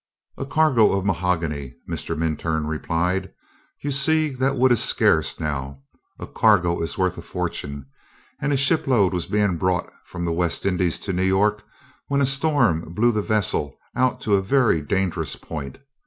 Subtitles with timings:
[0.35, 2.17] "A cargo of mahogany," Mr.
[2.17, 3.31] Minturn replied.
[3.83, 5.83] "You see, that wood is scarce now,
[6.17, 7.85] a cargo is worth a fortune,
[8.39, 11.61] and a shipload was being brought from the West Indies to New York
[12.07, 15.77] when a storm blew the vessel out to a very dangerous point.